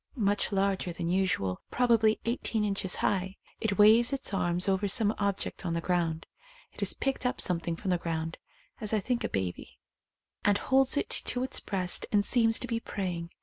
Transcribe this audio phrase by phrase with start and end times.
[0.15, 3.37] Much larger than usual, probably eighteen inches high.
[3.59, 6.25] It waves its arms over some object on the ground.
[6.73, 8.39] It has picked up something from the ground
[8.79, 9.77] (as I think a baby)
[10.43, 13.29] and holds it to its breast and seems to be praying.